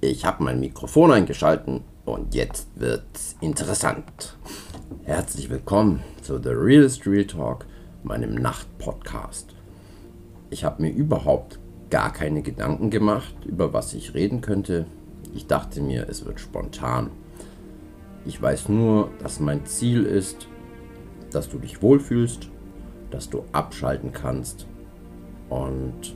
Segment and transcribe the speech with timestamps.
[0.00, 4.36] Ich habe mein Mikrofon eingeschalten und jetzt wird's interessant.
[5.02, 7.66] Herzlich willkommen zu The Realist Real Talk,
[8.04, 9.56] meinem Nachtpodcast.
[10.50, 11.58] Ich habe mir überhaupt
[11.90, 14.86] gar keine Gedanken gemacht, über was ich reden könnte.
[15.34, 17.10] Ich dachte mir, es wird spontan.
[18.24, 20.46] Ich weiß nur, dass mein Ziel ist,
[21.32, 22.48] dass du dich wohlfühlst,
[23.10, 24.64] dass du abschalten kannst
[25.48, 26.14] und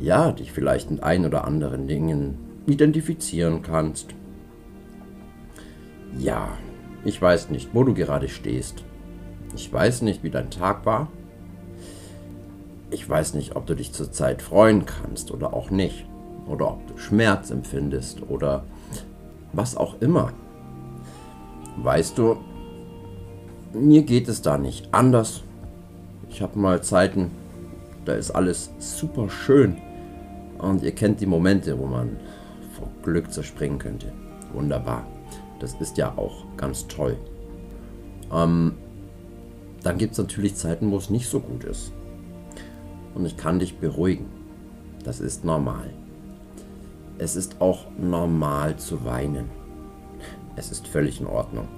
[0.00, 4.14] ja, dich vielleicht mit ein oder anderen Dingen identifizieren kannst.
[6.18, 6.48] Ja,
[7.04, 8.84] ich weiß nicht, wo du gerade stehst.
[9.54, 11.08] Ich weiß nicht, wie dein Tag war.
[12.90, 16.06] Ich weiß nicht, ob du dich zurzeit freuen kannst oder auch nicht.
[16.46, 18.64] Oder ob du Schmerz empfindest oder
[19.52, 20.32] was auch immer.
[21.76, 22.36] Weißt du,
[23.72, 25.42] mir geht es da nicht anders.
[26.28, 27.30] Ich habe mal Zeiten,
[28.04, 29.76] da ist alles super schön.
[30.58, 32.16] Und ihr kennt die Momente, wo man
[32.82, 34.12] vor Glück zerspringen könnte.
[34.52, 35.06] Wunderbar.
[35.60, 37.16] Das ist ja auch ganz toll.
[38.32, 38.74] Ähm,
[39.82, 41.92] dann gibt es natürlich Zeiten, wo es nicht so gut ist.
[43.14, 44.26] Und ich kann dich beruhigen.
[45.04, 45.90] Das ist normal.
[47.18, 49.50] Es ist auch normal zu weinen.
[50.56, 51.68] Es ist völlig in Ordnung.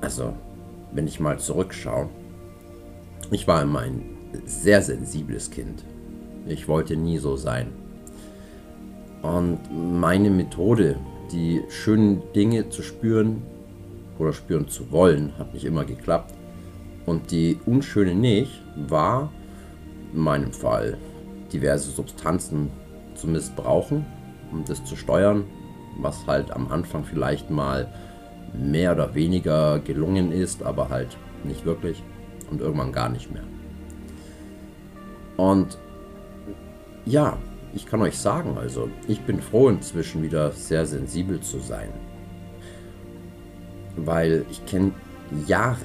[0.00, 0.34] Also,
[0.92, 2.08] wenn ich mal zurückschaue,
[3.30, 4.02] ich war immer ein
[4.44, 5.84] sehr sensibles Kind.
[6.46, 7.72] Ich wollte nie so sein.
[9.22, 9.60] Und
[10.00, 10.96] meine Methode,
[11.32, 13.42] die schönen Dinge zu spüren
[14.18, 16.34] oder spüren zu wollen, hat nicht immer geklappt.
[17.06, 19.30] Und die unschöne nicht, war
[20.12, 20.96] in meinem Fall
[21.52, 22.70] diverse Substanzen
[23.14, 24.04] zu missbrauchen,
[24.52, 25.44] um das zu steuern,
[25.98, 27.88] was halt am Anfang vielleicht mal
[28.54, 32.02] mehr oder weniger gelungen ist, aber halt nicht wirklich
[32.50, 33.44] und irgendwann gar nicht mehr.
[35.36, 35.78] Und
[37.04, 37.36] ja,
[37.74, 41.90] ich kann euch sagen, also ich bin froh inzwischen wieder sehr sensibel zu sein.
[43.96, 44.92] Weil ich kenne
[45.46, 45.84] Jahre,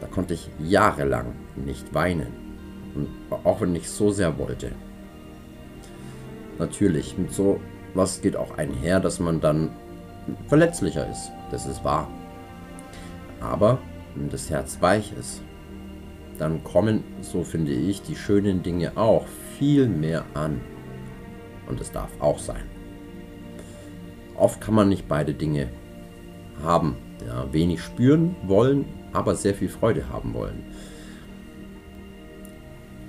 [0.00, 2.32] da konnte ich jahrelang nicht weinen.
[2.94, 3.08] Und
[3.44, 4.72] auch wenn ich so sehr wollte.
[6.58, 7.60] Natürlich, mit so
[7.94, 9.70] was geht auch einher, dass man dann
[10.46, 11.30] verletzlicher ist.
[11.50, 12.08] Das ist wahr.
[13.40, 13.78] Aber
[14.14, 15.42] wenn das Herz weich ist,
[16.38, 19.26] dann kommen, so finde ich, die schönen Dinge auch
[19.58, 20.60] viel mehr an.
[21.68, 22.64] Und es darf auch sein.
[24.36, 25.68] Oft kann man nicht beide Dinge
[26.62, 26.96] haben.
[27.26, 30.64] Ja, wenig spüren wollen, aber sehr viel Freude haben wollen.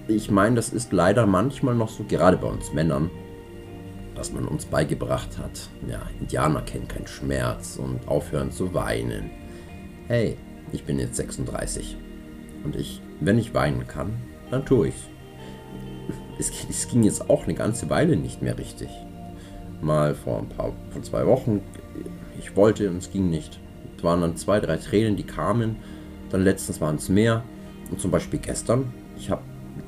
[0.08, 3.12] Ich meine, das ist leider manchmal noch so, gerade bei uns Männern,
[4.16, 5.70] dass man uns beigebracht hat.
[5.88, 9.30] Ja, Indianer kennen keinen Schmerz und aufhören zu weinen.
[10.08, 10.36] Hey,
[10.72, 11.96] ich bin jetzt 36
[12.64, 14.14] und ich, wenn ich weinen kann,
[14.50, 15.03] dann tue ich's.
[16.40, 18.90] Es, es ging jetzt auch eine ganze Weile nicht mehr richtig.
[19.82, 21.62] Mal vor ein paar, vor zwei Wochen,
[22.40, 23.60] ich wollte und es ging nicht.
[23.98, 25.76] Es waren dann zwei, drei Tränen, die kamen.
[26.32, 27.44] Dann letztens waren es mehr.
[27.92, 29.42] Und zum Beispiel gestern, ich habe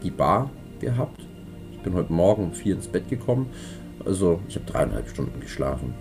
[0.04, 1.22] die Bar gehabt.
[1.72, 3.48] Ich bin heute Morgen um vier ins Bett gekommen
[4.06, 5.94] also ich habe dreieinhalb Stunden geschlafen.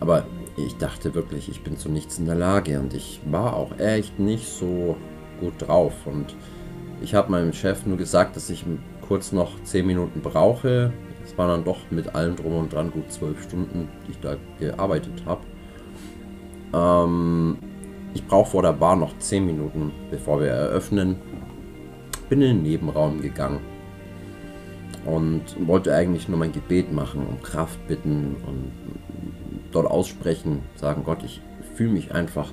[0.00, 0.24] Aber
[0.56, 4.18] ich dachte wirklich, ich bin zu nichts in der Lage und ich war auch echt
[4.18, 4.96] nicht so
[5.40, 5.92] gut drauf.
[6.06, 6.34] Und
[7.00, 8.64] ich habe meinem Chef nur gesagt, dass ich
[9.08, 10.92] kurz noch zehn Minuten brauche.
[11.24, 14.36] Es waren dann doch mit allem drum und dran gut zwölf Stunden, die ich da
[14.60, 15.40] gearbeitet habe.
[16.74, 17.58] Ähm,
[18.14, 21.16] ich brauche vor der Bar noch zehn Minuten, bevor wir eröffnen.
[22.28, 23.60] Bin in den Nebenraum gegangen
[25.06, 28.72] und wollte eigentlich nur mein Gebet machen, um Kraft bitten und
[29.72, 31.40] dort aussprechen, sagen, Gott, ich
[31.74, 32.52] fühle mich einfach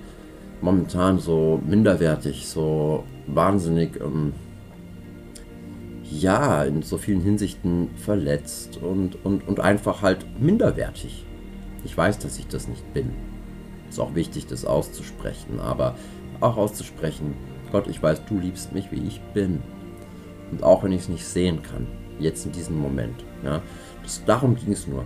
[0.62, 4.34] momentan so minderwertig, so wahnsinnig, ähm,
[6.22, 11.26] ja, in so vielen Hinsichten verletzt und, und, und einfach halt minderwertig.
[11.84, 13.12] Ich weiß, dass ich das nicht bin.
[13.90, 15.96] Ist auch wichtig, das auszusprechen, aber
[16.42, 17.36] auch auszusprechen,
[17.72, 19.62] Gott, ich weiß, du liebst mich, wie ich bin.
[20.52, 21.88] Und auch wenn ich es nicht sehen kann,
[22.20, 23.24] jetzt in diesem Moment.
[23.44, 23.62] Ja,
[24.04, 25.04] das, darum ging es nur.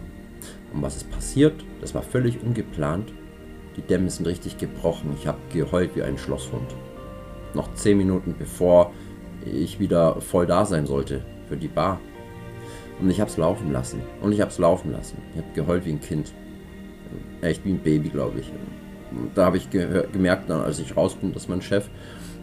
[0.73, 1.63] Und was ist passiert?
[1.81, 3.13] Das war völlig ungeplant.
[3.75, 5.15] Die Dämme sind richtig gebrochen.
[5.17, 6.75] Ich habe geheult wie ein Schlosshund.
[7.53, 8.91] Noch zehn Minuten bevor
[9.45, 11.99] ich wieder voll da sein sollte für die Bar.
[12.99, 14.01] Und ich habe es laufen lassen.
[14.21, 15.17] Und ich habe es laufen lassen.
[15.33, 16.33] Ich habe geheult wie ein Kind.
[17.41, 18.51] Echt wie ein Baby, glaube ich.
[19.11, 21.89] Und da habe ich gemerkt, dann, als ich raus bin, dass mein Chef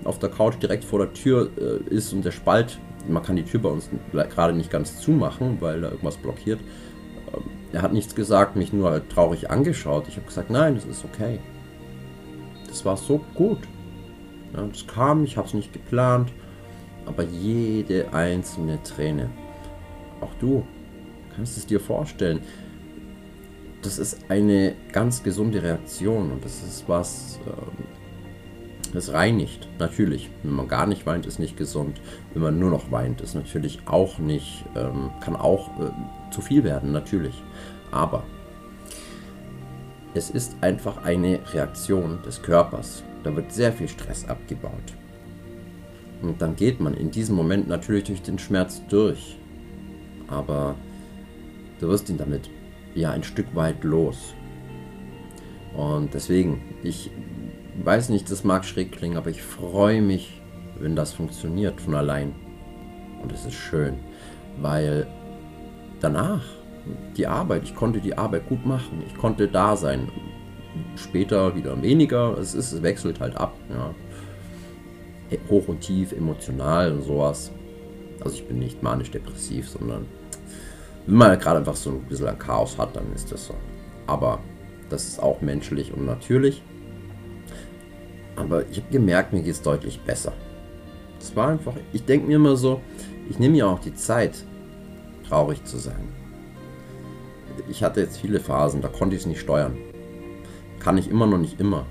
[0.04, 2.78] auf der Couch direkt vor der Tür äh, ist und der Spalt
[3.08, 6.60] man kann die Tür bei uns gerade nicht ganz zumachen, weil da irgendwas blockiert.
[7.34, 10.06] Ähm, er hat nichts gesagt, mich nur traurig angeschaut.
[10.08, 11.38] Ich habe gesagt, nein, das ist okay.
[12.68, 13.58] Das war so gut.
[14.54, 16.32] Ja, kam, ich habe es nicht geplant,
[17.06, 19.30] aber jede einzelne Träne.
[20.20, 20.64] Auch du
[21.34, 22.40] kannst es dir vorstellen.
[23.82, 27.84] das ist eine ganz gesunde Reaktion und das ist was, ähm,
[28.92, 30.30] das reinigt, natürlich.
[30.42, 32.00] Wenn man gar nicht weint, ist nicht gesund.
[32.32, 35.90] Wenn man nur noch weint, ist natürlich auch nicht, ähm, kann auch äh,
[36.32, 37.42] zu viel werden, natürlich.
[37.92, 38.24] Aber
[40.14, 43.04] es ist einfach eine Reaktion des Körpers.
[43.22, 44.94] Da wird sehr viel Stress abgebaut.
[46.22, 49.36] Und dann geht man in diesem Moment natürlich durch den Schmerz durch.
[50.28, 50.74] Aber
[51.80, 52.50] du wirst ihn damit
[52.94, 54.34] ja ein Stück weit los.
[55.76, 57.10] Und deswegen, ich
[57.84, 60.40] weiß nicht, das mag schräg klingen, aber ich freue mich,
[60.80, 62.34] wenn das funktioniert von allein.
[63.22, 63.94] Und es ist schön,
[64.60, 65.06] weil
[66.00, 66.42] danach
[67.16, 70.08] die Arbeit, ich konnte die Arbeit gut machen, ich konnte da sein.
[70.96, 73.54] Später wieder weniger, es, ist, es wechselt halt ab.
[73.70, 73.94] Ja.
[75.50, 77.50] Hoch und tief, emotional und sowas.
[78.20, 80.06] Also ich bin nicht manisch-depressiv, sondern
[81.06, 83.54] wenn man gerade einfach so ein bisschen ein Chaos hat, dann ist das so.
[84.06, 84.40] Aber
[84.88, 86.62] das ist auch menschlich und natürlich.
[88.36, 90.32] Aber ich habe gemerkt, mir geht es deutlich besser.
[91.20, 92.80] Es war einfach, ich denke mir immer so,
[93.28, 94.44] ich nehme mir auch die Zeit,
[95.28, 96.08] traurig zu sein.
[97.68, 99.76] Ich hatte jetzt viele Phasen, da konnte ich es nicht steuern.
[100.78, 101.86] Kann ich immer noch nicht immer,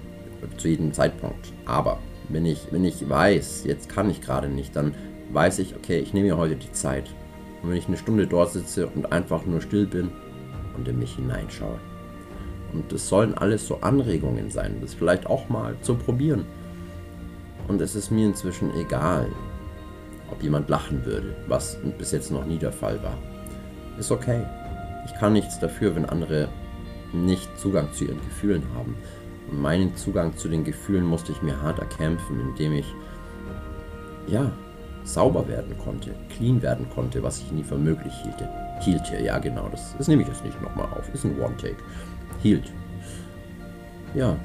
[0.57, 1.51] zu jedem Zeitpunkt.
[1.65, 1.99] Aber
[2.29, 4.93] wenn ich, wenn ich weiß, jetzt kann ich gerade nicht, dann
[5.31, 7.09] weiß ich, okay, ich nehme mir heute die Zeit.
[7.61, 10.11] Und wenn ich eine Stunde dort sitze und einfach nur still bin
[10.77, 11.79] und in mich hineinschaue.
[12.73, 16.45] Und es sollen alles so Anregungen sein, das vielleicht auch mal zu probieren.
[17.67, 19.27] Und es ist mir inzwischen egal,
[20.29, 23.17] ob jemand lachen würde, was bis jetzt noch nie der Fall war.
[23.97, 24.41] Ist okay.
[25.05, 26.49] Ich kann nichts dafür, wenn andere
[27.13, 28.95] nicht Zugang zu ihren Gefühlen haben.
[29.49, 32.85] Und meinen Zugang zu den Gefühlen musste ich mir hart erkämpfen, indem ich
[34.27, 34.51] ja
[35.03, 38.49] sauber werden konnte, clean werden konnte, was ich nie für möglich hielte.
[38.81, 41.13] Hielt hier, ja genau, das, das nehme ich jetzt nicht nochmal auf.
[41.13, 41.77] Ist ein One-Take.
[42.41, 42.71] Hielt.
[44.15, 44.35] Ja,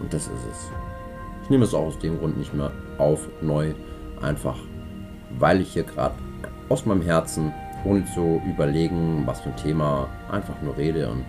[0.00, 0.70] und das ist es.
[1.44, 3.74] Ich nehme es auch aus dem Grund nicht mehr auf, neu,
[4.20, 4.56] einfach,
[5.38, 6.14] weil ich hier gerade
[6.68, 7.52] aus meinem Herzen,
[7.84, 11.24] ohne zu überlegen, was für ein Thema, einfach nur rede und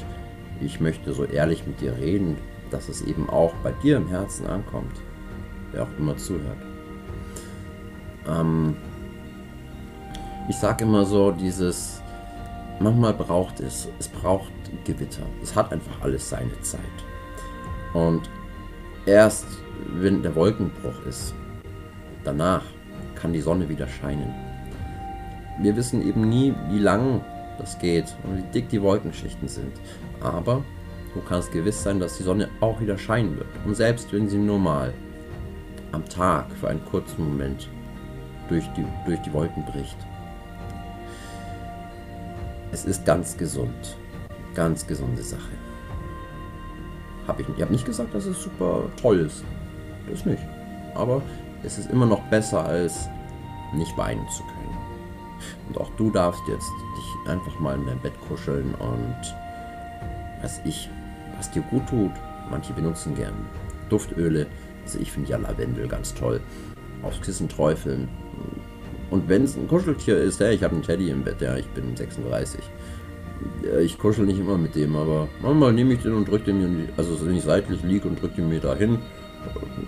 [0.61, 2.37] ich möchte so ehrlich mit dir reden,
[2.75, 5.01] dass es eben auch bei dir im Herzen ankommt,
[5.71, 6.57] wer auch immer zuhört.
[8.27, 8.75] Ähm,
[10.49, 12.01] ich sage immer so, dieses,
[12.81, 14.51] manchmal braucht es, es braucht
[14.83, 15.23] Gewitter.
[15.41, 16.81] Es hat einfach alles seine Zeit.
[17.93, 18.29] Und
[19.05, 19.45] erst
[19.93, 21.33] wenn der Wolkenbruch ist,
[22.25, 22.63] danach
[23.15, 24.33] kann die Sonne wieder scheinen.
[25.61, 27.21] Wir wissen eben nie, wie lang
[27.57, 29.71] das geht und wie dick die Wolkenschichten sind.
[30.19, 30.61] Aber
[31.15, 33.47] du kannst gewiss sein, dass die Sonne auch wieder scheinen wird.
[33.65, 34.93] Und selbst wenn sie nur mal
[35.91, 37.69] am Tag für einen kurzen Moment
[38.49, 39.97] durch die, durch die Wolken bricht.
[42.71, 43.97] Es ist ganz gesund.
[44.53, 45.53] Ganz gesunde Sache.
[47.27, 49.43] Hab ich, ich habe nicht gesagt, dass es super toll ist.
[50.09, 50.43] Das nicht.
[50.93, 51.21] Aber
[51.63, 53.09] es ist immer noch besser, als
[53.73, 54.77] nicht weinen zu können.
[55.69, 59.35] Und auch du darfst jetzt dich einfach mal in dein Bett kuscheln und
[60.41, 60.89] was ich,
[61.37, 62.11] was dir gut tut.
[62.49, 63.33] Manche benutzen gern
[63.89, 64.47] Duftöle.
[64.83, 66.39] Also ich finde ja Lavendel ganz toll.
[67.03, 68.07] Aufs Kissen träufeln.
[69.09, 71.67] Und wenn es ein Kuscheltier ist, ja, ich habe einen Teddy im Bett, ja, ich
[71.69, 72.59] bin 36.
[73.81, 76.89] Ich kuschel nicht immer mit dem, aber manchmal nehme ich den und drücke den mir,
[76.97, 78.99] also wenn ich seitlich liege und drücke den mir dahin,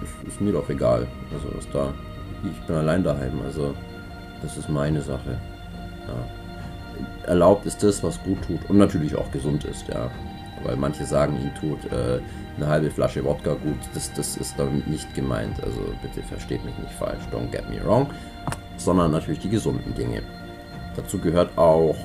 [0.04, 1.08] ist, ist mir doch egal.
[1.34, 1.94] Also was da,
[2.44, 3.74] ich bin allein daheim, also
[4.42, 5.40] das ist meine Sache.
[6.08, 7.28] Ja.
[7.28, 10.12] Erlaubt ist das, was gut tut und natürlich auch gesund ist, ja.
[10.64, 12.20] Weil manche sagen, ihnen tut äh,
[12.58, 13.80] eine halbe Flasche Wodka gut.
[13.94, 15.64] Das, das ist damit nicht gemeint.
[15.64, 18.08] Also bitte versteht mich nicht falsch, don't get me wrong
[18.78, 20.22] sondern natürlich die gesunden Dinge.
[20.96, 21.98] Dazu gehört auch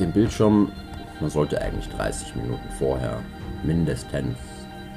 [0.00, 0.72] den Bildschirm,
[1.20, 3.20] man sollte eigentlich 30 Minuten vorher,
[3.62, 4.36] mindestens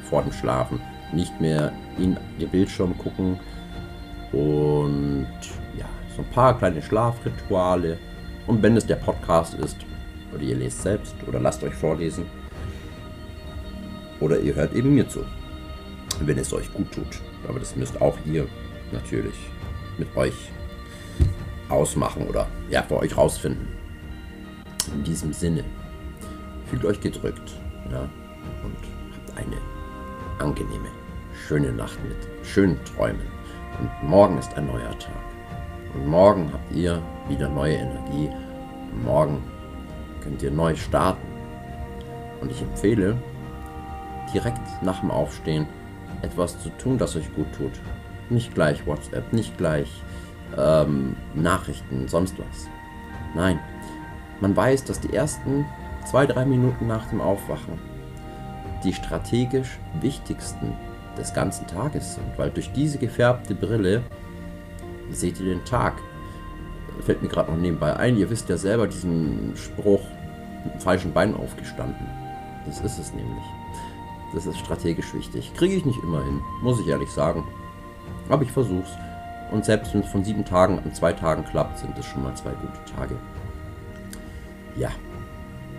[0.10, 0.82] vor dem Schlafen,
[1.14, 3.40] nicht mehr in den Bildschirm gucken
[4.32, 5.28] und
[5.78, 7.98] ja, so ein paar kleine Schlafrituale.
[8.48, 9.78] Und wenn es der Podcast ist,
[10.34, 12.26] oder ihr lest selbst oder lasst euch vorlesen,
[14.20, 15.26] oder ihr hört eben mir zu,
[16.22, 17.22] wenn es euch gut tut.
[17.48, 18.48] Aber das müsst auch ihr
[18.92, 19.36] natürlich
[19.98, 20.52] mit euch
[21.70, 23.68] ausmachen oder ja, für euch rausfinden.
[24.94, 25.64] In diesem Sinne,
[26.66, 27.52] fühlt euch gedrückt
[27.92, 28.02] ja,
[28.64, 28.76] und
[29.14, 29.58] habt eine
[30.40, 30.90] angenehme,
[31.48, 33.22] schöne Nacht mit schönen Träumen.
[33.80, 35.14] Und morgen ist ein neuer Tag.
[35.94, 38.30] Und morgen habt ihr wieder neue Energie.
[38.92, 39.44] Und morgen
[40.22, 41.26] könnt ihr neu starten.
[42.42, 43.18] Und ich empfehle,
[44.34, 45.68] direkt nach dem Aufstehen
[46.22, 47.72] etwas zu tun, das euch gut tut.
[48.30, 49.90] Nicht gleich WhatsApp, nicht gleich
[50.58, 52.68] ähm, Nachrichten, sonst was.
[53.36, 53.60] Nein,
[54.42, 55.66] man weiß, dass die ersten
[56.06, 57.80] zwei, drei Minuten nach dem Aufwachen
[58.84, 60.74] die strategisch wichtigsten
[61.18, 64.04] des ganzen Tages sind, weil durch diese gefärbte Brille
[65.12, 65.96] seht ihr den Tag.
[67.02, 70.02] Fällt mir gerade noch nebenbei ein, ihr wisst ja selber diesen Spruch,
[70.64, 72.08] mit dem falschen Bein aufgestanden.
[72.66, 73.44] Das ist es nämlich.
[74.34, 75.54] Das ist strategisch wichtig.
[75.56, 77.44] Kriege ich nicht immer hin, muss ich ehrlich sagen.
[78.30, 78.92] Aber ich versuch's.
[79.52, 82.36] Und selbst wenn es von sieben Tagen an zwei Tagen klappt, sind es schon mal
[82.36, 83.16] zwei gute Tage.
[84.76, 84.92] Ja,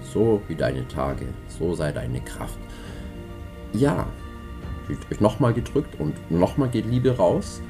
[0.02, 2.58] so wie deine Tage, so sei deine Kraft.
[3.72, 4.06] Ja,
[4.86, 7.62] fühlt euch nochmal gedrückt und nochmal geht Liebe raus.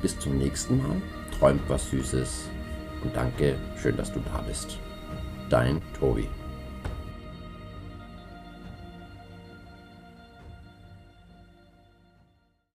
[0.00, 1.02] Bis zum nächsten Mal.
[1.38, 2.48] Träumt was Süßes.
[3.02, 4.78] Und danke, schön, dass du da bist.
[5.50, 6.26] Dein Tobi.